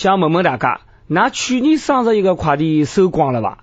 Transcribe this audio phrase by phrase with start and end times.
[0.00, 3.58] 想问问大家，那去年双十一个快递收光了吧？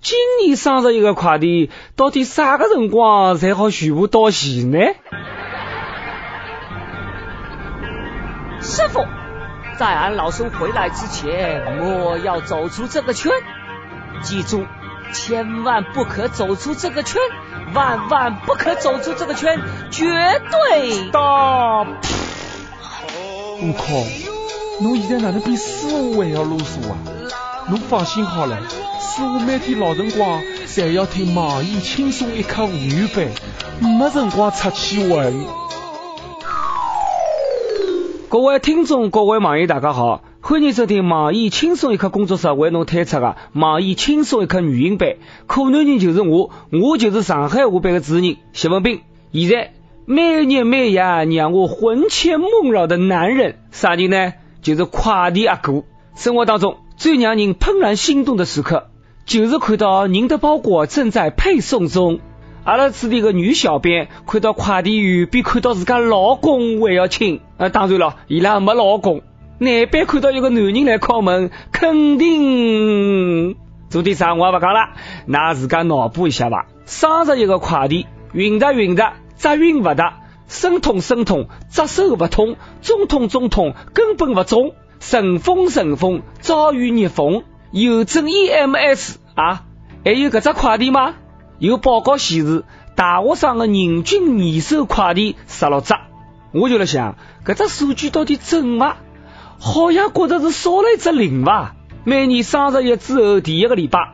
[0.00, 4.78] 今年双十一个快递到底啥个辰光才好全部到齐呢？
[8.62, 9.04] 师傅，
[9.76, 13.30] 在俺老孙回来之前，莫要走出这个圈。
[14.22, 14.64] 记住，
[15.12, 17.20] 千万不可走出这个圈，
[17.74, 20.06] 万万不可走出这个圈，绝
[20.50, 21.10] 对。
[21.10, 21.82] 大，
[23.60, 24.06] 悟空，
[24.82, 26.98] 侬现在哪能比师傅还要啰嗦啊？
[27.70, 28.58] 侬放心好了，
[28.98, 33.28] 师傅每天老辰光侪要听网易轻松一刻无语版，
[33.80, 35.32] 没辰光出去玩。
[38.28, 45.14] 各位听众，各位网友，大家好，欢迎收听网易轻松一刻工作室为侬推出的网易轻松一刻语音版。
[45.46, 49.02] 可男人就是我，我就是上海话版的主人谢文斌。
[49.32, 49.74] 现在
[50.06, 54.32] 每日每夜让我魂牵梦绕的男人，啥人呢？
[54.62, 55.84] 就是快递阿哥。
[56.14, 58.88] 生活当中最让人怦然心动的时刻，
[59.26, 62.20] 就是看到您的包裹正在配送中。
[62.64, 67.40] 阿拉此地个女小编看到快递员比看到自家老公还要亲。
[67.56, 69.22] 呃，当然了，伊拉没老公。
[69.58, 73.56] 男班看到一个男人来敲门，肯定
[73.88, 74.90] 做点啥我也不讲了，
[75.26, 76.66] 那自家脑补一下吧。
[76.86, 80.20] 双十一个快递，运达运的，杂运不达，
[80.52, 84.74] 申通申通，扎手不通，中通中通，根本不中。
[85.00, 89.64] 顺丰顺丰，遭遇逆风，邮政 EMS 啊，
[90.04, 91.14] 还有搿只快递吗？
[91.58, 95.94] 有报告显示，大学生的人均二手快递十六只，
[96.52, 98.94] 我就在想，搿只数据到底准吗？
[99.58, 101.74] 好像觉得是少了一只零吧。
[102.04, 104.12] 每年双十一之后第一个礼拜，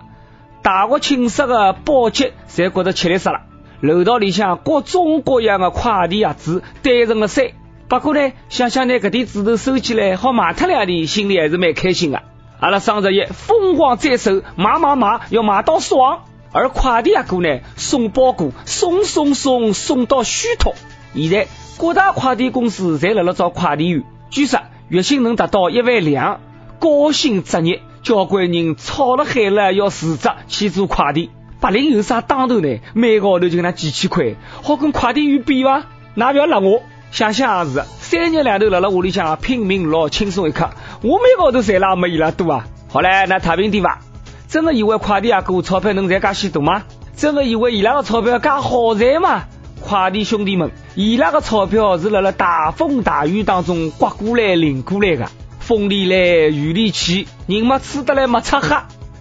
[0.63, 3.43] 大学寝室的保洁侪觉得吃力死了，
[3.81, 7.47] 楼道里向各种各样的快递盒子堆成了山。
[7.89, 12.23] 不过呢，想想拿搿点纸头收起来，好卖脱两点，心里还是蛮开心的。
[12.61, 16.25] 阿拉双十一疯狂在手，买买买，要买到爽。
[16.51, 20.75] 而快递阿哥呢，送包裹，送送送送到虚脱。
[21.15, 21.47] 现在
[21.79, 26.41] 各大快递公司侪辣辣招快递员，据说月薪能达到一万两，
[26.79, 31.31] 高薪职业，交关人吵了海了要辞职去做快递。
[31.61, 32.79] 白领有啥当头呢？
[32.95, 35.85] 每个号头就那几千块，好跟快递员比吗？
[36.15, 36.83] 那不要赖我。
[37.11, 40.71] 想想也是，三日两头辣辣屋里向拼命老轻松一刻，
[41.03, 42.67] 我每个号头赚了也没伊拉多啊。
[42.89, 44.01] 好嘞，那太平点伐。
[44.47, 46.83] 真的以为快递阿哥钞票能赚介许多吗？
[47.17, 49.45] 真的以为伊拉个钞票介好赚吗？
[49.81, 55.29] 快递兄弟们，伊拉个钞票是辣辣大风大雨当中刮过来淋过来的，
[55.61, 56.17] 风里来
[56.49, 58.69] 雨里去，人没吃得来没吃喝，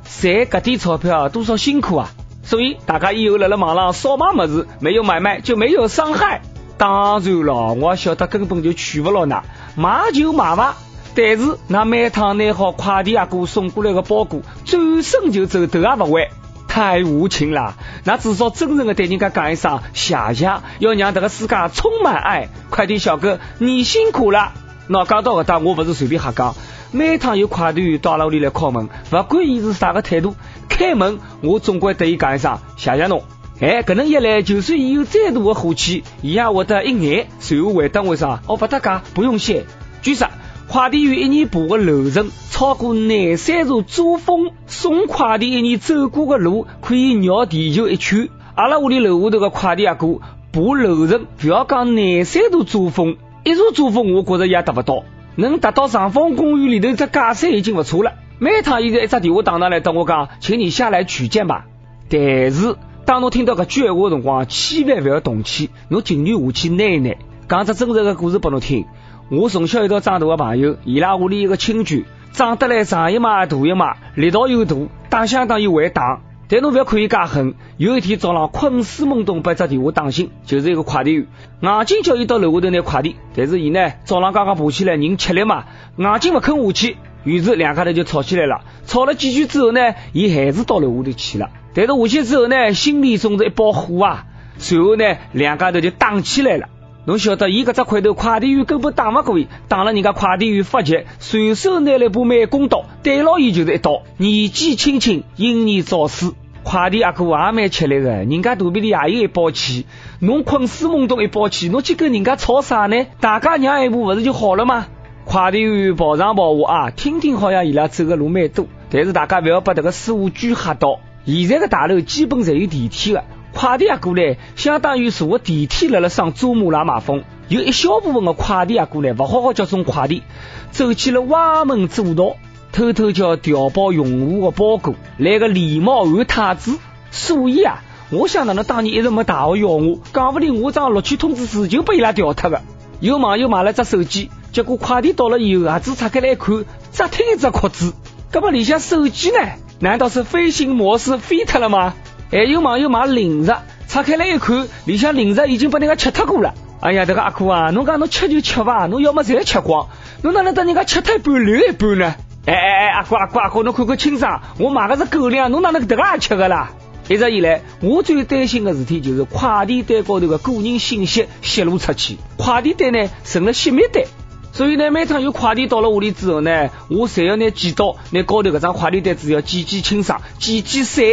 [0.03, 2.09] 赚搿点钞票多少辛苦啊！
[2.47, 6.41] 所以大家以后辣辣网上少买么子，没有买卖就没有伤害。
[6.77, 9.43] 当然了，我晓得根本就娶不了那，
[9.75, 10.77] 买就买吧。
[11.13, 16.29] 但是那每趟拿好快递阿哥送过来的包裹，转身就走，头也不回，
[16.69, 17.75] 太无情了。
[18.05, 20.45] 那至少真诚的对人家讲一声谢谢，
[20.79, 22.47] 要让这个世界充满爱。
[22.69, 24.53] 快递小哥，你辛苦了。
[24.87, 26.55] 那讲到搿搭，我不是随便瞎讲。
[26.91, 30.35] 每趟有快递员到阿拉屋里来敲门，不管伊是啥个态度，
[30.69, 33.23] 开门我总归对伊讲一声谢谢侬。
[33.59, 38.39] 哎，搿能一来，就算伊有再大的火气，伊也会得一眼，随后回答我一声？
[38.47, 39.65] 哦，不搭嘎，不用谢。
[40.01, 40.27] 据说
[40.69, 48.29] 快递员一年爬的楼层超过廿三座珠峰，送快递一年走过的路可以绕地球一圈。
[48.55, 50.19] 阿拉屋里楼下头个快递阿哥
[50.51, 55.03] 爬楼层，不要讲廿三座珠峰，一座珠峰我觉着也达不到，
[55.37, 58.13] 能达到长风公园里头只假山已经不错了。
[58.39, 61.65] 每趟伊在一只电话打上来等我讲，请你下来取件吧。
[62.09, 62.75] 但是。
[63.05, 67.17] 当侬听到搿句闲话辰光，千万勿要动气，侬尽量下去耐一耐。
[67.47, 68.85] 讲只真实个故事拨侬听。
[69.31, 74.75] 我从小一道长大个朋友，伊拉屋里一个亲眷，长得来长一码大一码，力道又大，
[75.09, 76.19] 打相当又会打。
[76.49, 77.55] 但侬勿要看伊介狠。
[77.77, 81.27] 有一天早浪困死懵懂，被只电话打醒，就是一个快递员，
[81.61, 83.17] 硬劲叫伊到楼下头拿快递。
[83.35, 85.65] 但是伊呢，早浪刚刚爬起来，人吃力嘛，
[85.97, 88.61] 硬劲勿肯下去，于是两家头就吵起来了。
[88.85, 91.49] 吵了几句之后呢，伊还是到楼下头去了。
[91.73, 94.25] 但是下去之后呢，心里总是一把火啊。
[94.57, 96.69] 随后呢，两家头就打起来了。
[97.07, 104.01] 侬晓得，伊搿只块头快递员根本打勿过伊，打了人家快递员发急，随手拿了把美工刀，对牢伊就是一刀。
[104.17, 106.33] 年纪轻轻，英年早逝。
[106.63, 109.85] 快递阿哥也蛮吃力的，人家肚皮里也有一包气，
[110.19, 113.05] 侬困死懵懂一包气，侬去跟人家吵啥呢？
[113.21, 114.87] 大家让一步勿是就好了吗？
[115.23, 120.99] 快递员跑上跑下啊，听听好像伊拉走的路蛮多，但是大家勿要把这个师傅惧吓到。
[121.25, 123.23] 现在的大楼基本侪有电梯的，
[123.57, 127.23] 快递也过来，相当于坐个电梯辣辣上珠穆朗玛峰。
[127.47, 130.21] 有一小部分的快递也过来，不好好叫送快递，
[130.69, 132.35] 走起了歪门左道。
[132.71, 136.77] 偷偷叫调包用户的包裹，来个礼貌换太子。
[137.09, 137.81] 所以啊，
[138.11, 142.61] 我想哪能当年一直没大学要我，讲不定我张录取通知书就被伊拉调脱的。
[142.99, 147.95] 有网友买了只手机，结果快递到了以后，盒子拆开来看，只听一只壳子。
[148.31, 149.39] 那么里向手机呢？
[149.79, 151.95] 难道是飞行模式飞脱了吗？
[152.29, 153.55] 还有网友买零食，
[153.87, 156.53] 拆开来一看，里向零食已经被人家吃脱过了。
[156.81, 159.87] 哎呀，这个阿哥啊，侬讲侬吃就吃吧，侬要么侪吃光，
[160.21, 162.15] 侬哪能等人家吃脱一半留一半呢？
[162.45, 166.71] 哎哎哎，阿哥阿哥阿哥，侬看看清爽，我买的是狗粮，侬哪能这个也吃的啦？
[167.07, 174.03] 一直以来，我最担心的事体就是快递单高头的个人信息泄露出去，快递单呢成了泄密单。
[174.51, 181.05] 所以呢，每趟有快递到了屋里之后呢，我侪要拿剪刀拿高头搿张快递单子要剪剪清爽，剪剪散。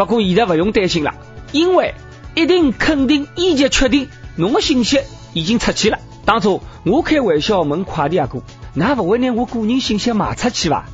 [0.00, 1.12] 不过现在不用担心了，
[1.52, 1.94] 因为
[2.34, 4.98] 一定肯定以及确定，侬的信息
[5.34, 5.98] 已经出去了。
[6.24, 8.42] 当初我开玩笑问快递阿哥，
[8.72, 10.86] 那不会拿我个人信息卖出去吧？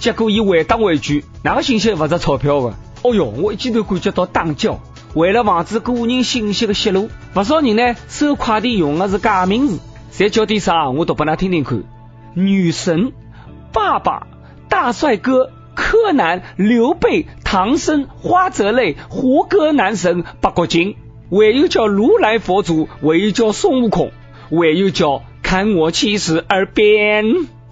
[0.00, 2.74] 结果伊回答我一句，哪个信息不值钞票的？
[3.02, 4.80] 哦哟，我一记头感觉到打叫。
[5.12, 9.78] 为了防止个人信息的泄露，不少人呢收快递用的是假名字。
[10.10, 10.88] 再叫点啥？
[10.88, 11.84] 我读给他听听看。
[12.32, 13.12] 女神、
[13.74, 14.26] 爸爸、
[14.70, 20.96] 大帅哥、柯南、刘备、唐僧、花泽类、胡歌男神、八国精，
[21.30, 24.10] 还有叫如来佛祖，还有叫孙悟空，
[24.50, 27.24] 还有叫看我七十二变。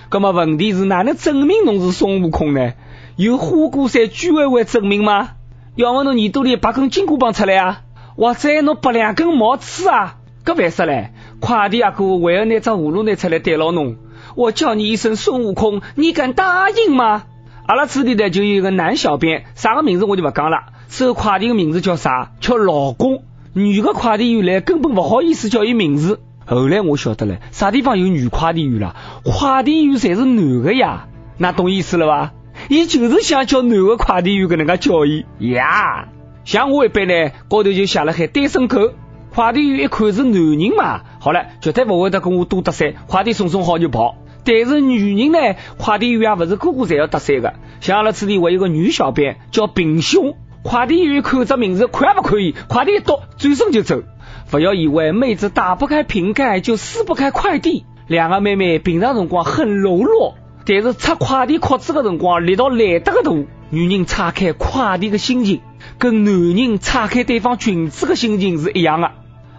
[0.08, 2.74] 那么问题是哪能证明侬是孙悟空呢？
[3.16, 5.30] 有花果山居委会证明吗？
[5.74, 7.80] 要么侬耳朵里拔根金箍棒出来啊，
[8.16, 11.10] 或者侬拔两根毛刺啊，搿烦死嘞！
[11.40, 13.96] 快递阿哥还要拿张葫芦拿出来对牢侬，
[14.36, 17.24] 我叫你一声孙悟空，你敢答应吗？
[17.66, 20.58] 阿拉此地呢就有一个男小编，啥个名字我就不讲了。
[20.88, 22.30] 收快递的名字叫啥？
[22.40, 23.24] 叫老公。
[23.54, 26.20] 女的快递员来根本不好意思叫伊名字。
[26.44, 28.94] 后来我晓得了，啥地方有女快递员了？
[29.24, 31.08] 快递员侪是男的呀，
[31.38, 32.34] 那懂意思了吧？
[32.68, 36.06] 伊就是想叫男的快递员搿能介叫伊呀。
[36.44, 38.92] 像我一般呢，高头就写了海单身狗。
[39.34, 44.14] 快递员一看是男人嘛，好了，绝对不会得跟我多搭讪，快递送送好就跑。
[44.46, 47.54] 但是女人呢，快递员也不是个个侪要搭讪的。
[47.80, 54.02] 像阿拉此地还有个女小编叫平胸，快递员看这名字看也不可以，快递一到转身就走。
[54.50, 63.32] 不要以为妹子打不开瓶盖就撕不开快递，两个妹妹平常辰光很柔弱，但是拆快递壳子的辰光力道来得个大。
[63.68, 65.60] 女人拆开快递的心情，
[65.98, 69.10] 跟男人拆开对方裙子的心情是一样的。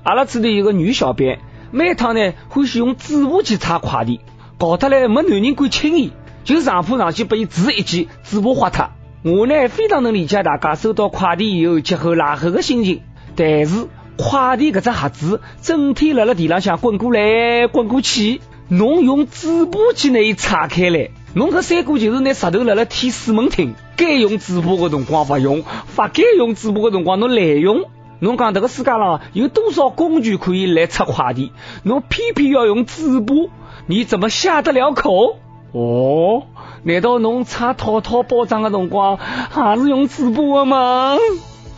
[0.04, 1.40] 阿拉此地有个女小编，
[1.72, 4.22] 每趟呢欢喜用纸布去拆快递，
[4.60, 6.12] 搞得来没男人敢亲伊，
[6.44, 8.90] 就上铺上去把伊纸一记，嘴巴划脱。
[9.24, 13.02] 我呢非常能理解大家收到快递以后急后拉后的心情，
[13.36, 13.86] 但是
[14.18, 23.76] 快递搿只盒子整天辣辣地浪向滚过来滚过去，侬用纸布去拿伊拆开来，侬搿三哥就是拿石头辣辣踢死门厅。
[23.96, 27.84] 该用纸布的辰光勿用，勿该用纸布的辰光侬滥用。
[28.20, 31.52] 侬讲这个世界上有多少工具可以来拆快递？
[31.84, 33.52] 侬偏偏要用纸布，
[33.90, 35.38] 你怎么下得了口？
[35.72, 36.44] 哦，
[36.84, 41.16] 难道侬拆套套包装的辰光还是用纸布的吗？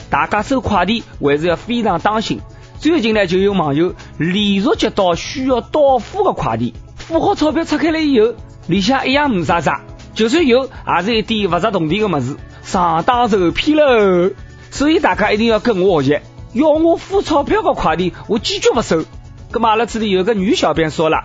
[0.10, 2.42] 大家收快递还是要非常当心。
[2.80, 8.34] 最近呢，就有网友连续接到需要到付的快递，付好钞票拆开来以后，
[8.68, 9.82] 里向一样没啥啥，
[10.16, 14.32] 就算有，也是一点不值动地的么子，上当受骗喽。
[14.72, 16.24] 所以大家一定要跟我学
[16.54, 16.60] 习。
[16.60, 19.04] 要我付钞票的快递，我坚决不收。
[19.52, 21.24] 那么阿拉这里有个女小编说了，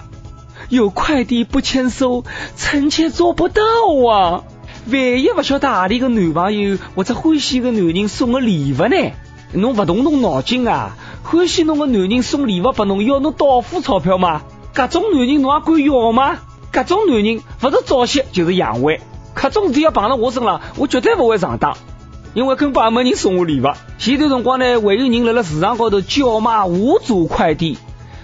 [0.74, 2.24] 有快递不签收，
[2.56, 3.62] 臣妾做不到
[4.10, 4.42] 啊。
[4.90, 9.12] 万一不晓得哪里个男朋友或者欢喜个男人送个礼物呢？
[9.52, 10.96] 侬不动动脑筋啊？
[11.22, 14.42] 欢喜侬个男人送礼物给侬，要侬倒付钞票吗？
[14.74, 16.38] 搿种男人侬还敢要吗？
[16.72, 18.98] 搿种男人不是早泄就是阳痿，
[19.36, 21.76] 搿种事体要碰到我身上，我绝对不会上当。
[22.34, 27.78] 因为根本没人送我礼物，前段辰光呢，还有人辣辣市场高头叫卖无主快递，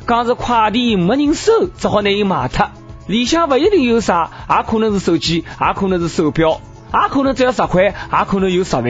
[0.06, 2.70] 讲是快递没人收，只好拿伊卖脱。
[3.06, 6.60] 里向不一定有啥，也可能是手机，也可能是手表，
[6.92, 8.84] 也可能只要十块，也可能有十万。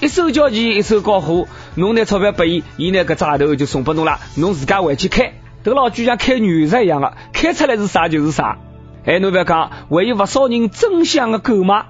[0.00, 5.32] 一手交钱，一手交货，侬拿钞票拨伊，伊拿搿只额头就送拨侬了，侬自家回去开，
[5.64, 8.58] 迭个老就像开原石一样的，开出来是啥就是啥。
[9.06, 11.86] 哎，侬不要讲，还有不少人争相的购买，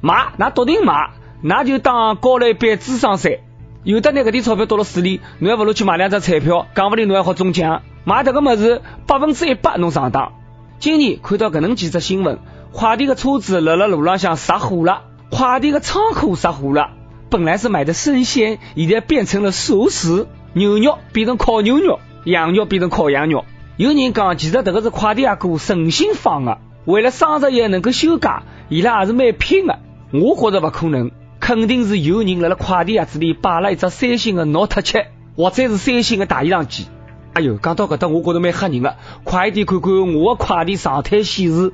[0.00, 1.10] 买那笃定买。
[1.42, 3.42] 那就当交了一笔智商税，
[3.84, 7.82] 有的拿搿点钞票到了水里，侬还不如去买两张彩票，讲不定侬还好中奖。
[8.08, 10.32] 买这个么子，百分之一百侬上当。
[10.78, 12.38] 今年看到搿能几则新闻，
[12.72, 16.92] 快递的车子辣辣路浪向着火了，快递的仓库着火了。
[17.28, 23.44] 本来是买的生鲜，现在变成了熟食，牛肉变成烤牛肉，羊肉变成烤羊肉。
[23.76, 29.80] 有人讲，其实这个是快递阿哥诚心放的，为了双十一能够休假，伊拉也是蛮拼的。
[30.14, 31.10] 我觉着不可能，
[31.40, 34.98] 肯定是有人辣辣快递盒子里摆了一只三星的 Note 七，
[35.36, 36.86] 或者是三星的大衣裳机。
[37.34, 38.96] 哎呦，讲到搿搭，我觉着蛮吓人的。
[39.24, 41.72] 快递看看我的快递状态显示，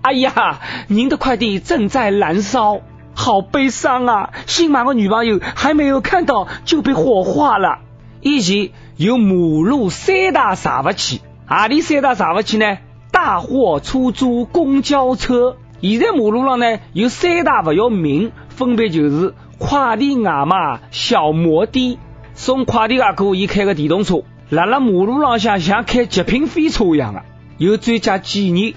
[0.00, 2.80] 哎呀，您的快递正在燃烧，
[3.14, 4.30] 好悲伤啊！
[4.46, 7.80] 新买的女朋友还没有看到就被火化了。
[8.22, 12.78] 以前有马路三大查物器，何里三大查物器呢？
[13.12, 15.56] 大货出租公交车。
[15.80, 21.98] 现在马路上呢有三大不要命，分别就是快递外卖、小摩的。
[22.32, 27.22] 送快递阿哥伊开个电动车，辣辣马路浪向像开极品飞车一样的。
[27.56, 28.76] 有专家建议，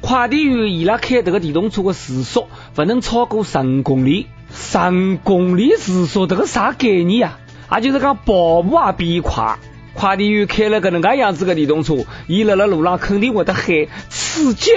[0.00, 4.26] 快递员伊拉开这个电动车的时速不能超过十五公里。
[4.52, 7.38] 十五公里时速这个啥概念啊？
[7.76, 9.58] 也就是讲跑步也比快。
[9.94, 11.96] 快递员开了个能介样子的电动车，
[12.28, 13.64] 伊辣辣路上肯定会得喊
[14.08, 14.70] 刺激。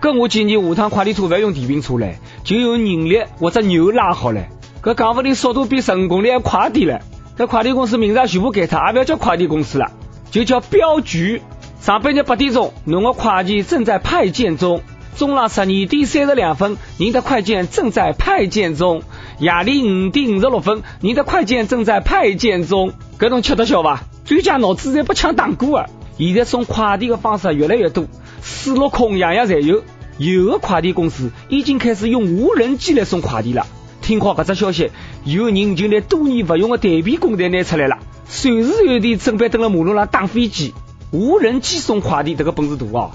[0.00, 4.48] 搿我建议下趟快递车不要用电瓶车嘞，就用人力或者牛拉好嘞。
[4.82, 7.00] 搿讲不定速度比十五公里还快点嘞。
[7.38, 9.90] 搿快递公司名字全部改掉，也不要叫快递公司了，
[10.30, 11.42] 就叫镖局。
[11.80, 14.82] 上半日八点钟，侬个快件正在派件中。
[15.16, 19.02] 中浪十二点三十两分，您的快件正在派件中。
[19.38, 22.92] 夜里五点五十六分，您的快件正在派件中。
[23.18, 24.04] 搿侬吃得消伐？
[24.24, 25.86] 专家脑子侪被枪打过啊！
[26.18, 28.06] 现在送快递的方式越来越多。
[28.42, 29.82] 水陆空样样侪有，
[30.18, 33.66] 有的快递公司已经开始用无人机来送快递了。
[34.02, 34.90] 听好搿只消息，
[35.24, 40.74] 有人就拿多年勿用的台币工袋拿出来了，随时随地准备登了马路上打飞机。
[41.12, 43.10] 无人机送快递，这个本事大哦！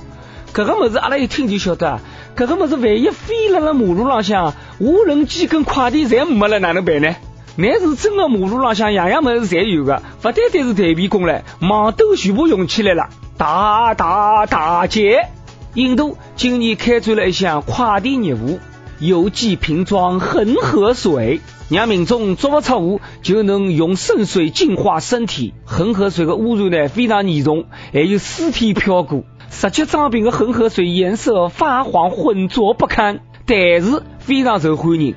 [0.53, 1.99] 搿个物事阿拉一听就晓得，
[2.35, 7.15] 搿个物事万一飞辣辣马路浪向，无人机跟快递侪没了，哪能办呢？
[7.55, 13.09] 那是真的，马路浪向样样物事侪有的，勿单单是台币工唻，网兜全部用起来了。
[13.35, 15.27] 大大大捷！
[15.73, 18.59] 印度今年开展了一项快递业务，
[18.99, 21.39] 邮寄瓶装恒河水，
[21.69, 25.53] 让民众足不出户就能用圣水净化身体。
[25.65, 29.23] 恒河水的污染呢非常严重，还有尸体飘过。
[29.49, 35.15] 十七装瓶的恒河水颜色发黄浑浊不堪，但是非常受欢迎，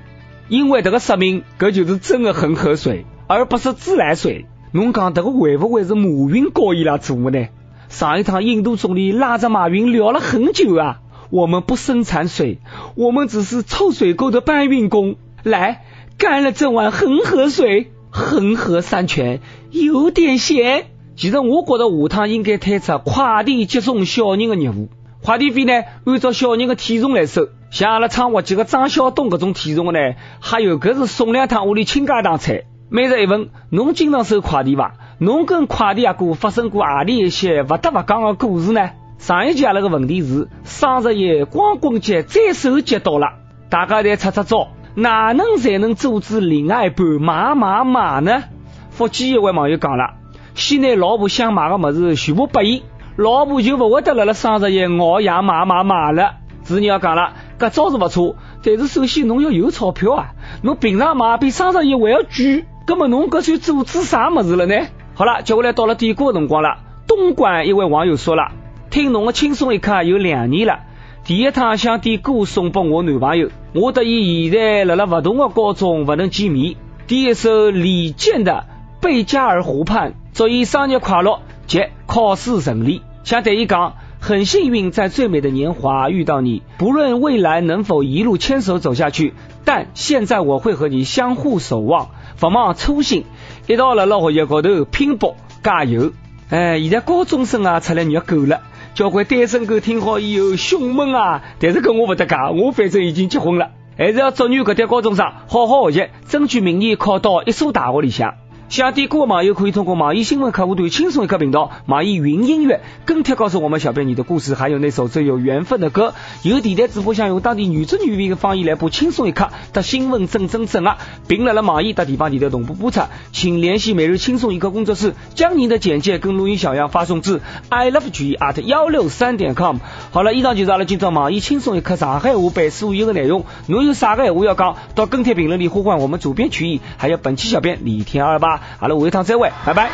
[0.49, 4.47] 因为这个说明这就是真的恒河水，而不是自来水。
[4.73, 7.49] 侬讲这个会不会是马云教伊拉做的呢？
[7.89, 12.59] 上一趟印度总理拉着马云聊了很久啊，我们不生产水，
[12.97, 15.17] 我们只是臭水沟的搬运工。
[15.43, 15.85] 来，
[16.19, 20.87] 干了这碗恒河水，恒河山泉有点咸。
[21.17, 24.89] 其实我觉得下趟应该推出快递接送小人的业务，
[25.23, 25.73] 快递费呢
[26.05, 27.49] 按照小人的体重来收。
[27.71, 32.63] 像阿拉昌活几个张小东这种体重的呢，还有搿是送两趟屋里倾家荡产。
[32.89, 34.95] 每日一问，侬经常收快递伐？
[35.19, 38.91] 侬跟快递阿哥发生过何里一些不得不讲的故事呢？
[39.21, 43.35] 上一集阿拉个问题是双十一光棍节再手节到了，
[43.69, 48.45] 大家再出出招，哪能才能阻止另外一半买买买呢？
[48.89, 50.15] 福建一位网友讲了，
[50.55, 52.83] 先拿老婆想买个物事全部拨伊，
[53.17, 56.37] 老婆就不会得辣辣双十一熬夜买买买了。
[56.65, 60.31] 主人要讲了，搿招是勿错，但是首先侬要有钞票啊，
[60.63, 64.87] 侬平常买比双十一还要贵，葛么侬搿算阻止啥物事了呢？
[65.15, 66.79] 好了，接下来到了点歌的辰光了。
[67.07, 68.53] 东莞一位网友说了，
[68.91, 70.81] 听侬的轻松一刻有两年了，
[71.25, 76.75] 第一趟想点歌送给我男朋友，我得意现在辣辣不同的高中不能见面，
[77.07, 78.65] 点一首李健的
[79.01, 81.41] 《贝加尔湖畔》，祝伊生日快乐。
[81.69, 83.01] 及考试顺利。
[83.23, 92.09] 想对伊讲，很幸运在最美的年华遇到你，不论未来能否一路牵手走下去，但现在我会和你相互守望，
[92.41, 93.25] 不忘初心。
[93.69, 96.11] 一道辣辣学习高头拼搏加油！
[96.49, 98.63] 哎，现在高中生啊出来虐狗了，
[98.95, 101.43] 交关单身狗听好以后胸闷啊！
[101.59, 108.35] 但是跟我不得讲，我反正已经结婚了，还是要祝愿搿点高中生好好学习，争取明年考到一所大学里向。
[108.71, 116.15] 想点歌的网友可以通过网易新闻客户端轻松一刻频道、网易云音乐跟帖告诉我们小编你的故事，还有那首最有缘分的歌。
[116.45, 123.01] 有电台主播想用当地原汁原味的方言来播轻松一刻的新闻整整整啊，并来了网易的地方电台同步播出，
[123.33, 129.79] 请联系每日轻松一刻工作室，将您的简介跟录音小样发送至 i love g at 幺六三点 com。
[130.13, 133.47] 好了，以上就是阿拉今朝网易轻松一刻上海话版所有的内容。
[133.67, 138.60] 侬有啥个闲话要讲，到跟帖评论里呼唤我们主编曲艺，还有本期小编李天二吧。
[138.79, 139.91] 好了，下一趟再会，拜拜。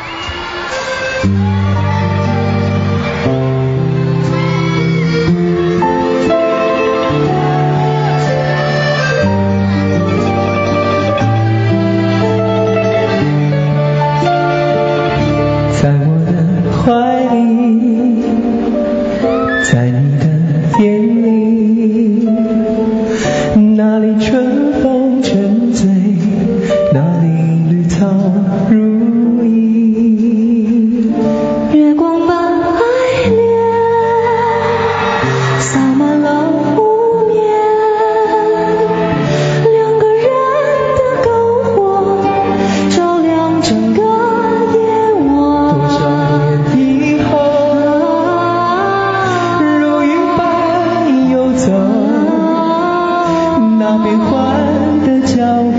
[55.26, 55.75] châu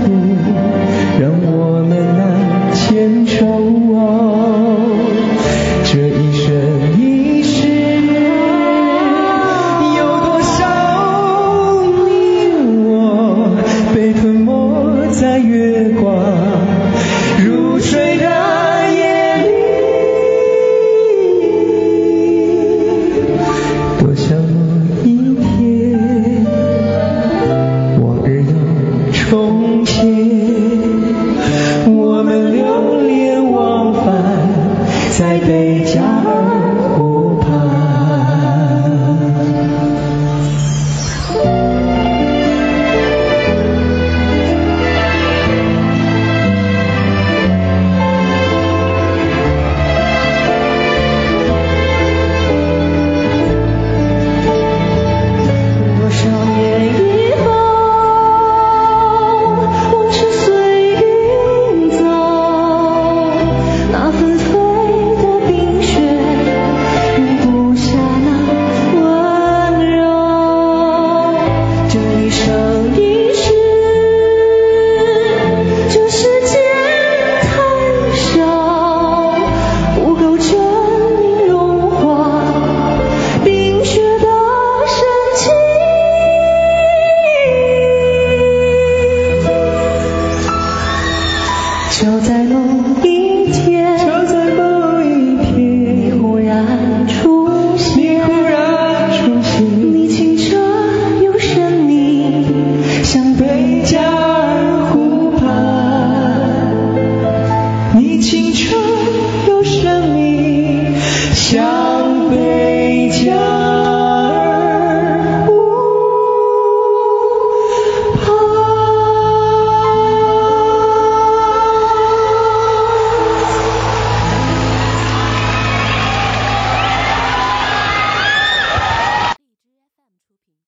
[35.18, 35.67] 在